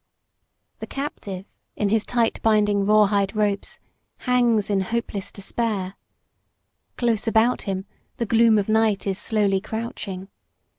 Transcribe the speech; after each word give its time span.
The 0.79 0.87
captive 0.87 1.45
in 1.75 1.89
his 1.89 2.07
tight 2.07 2.41
binding 2.41 2.85
rawhide 2.85 3.35
ropes 3.35 3.77
hangs 4.21 4.71
in 4.71 4.79
hopeless 4.81 5.31
despair. 5.31 5.93
Close 6.97 7.27
about 7.27 7.61
him 7.69 7.85
the 8.17 8.25
gloom 8.25 8.57
of 8.57 8.67
night 8.67 9.05
is 9.05 9.19
slowly 9.19 9.61
crouching. 9.61 10.27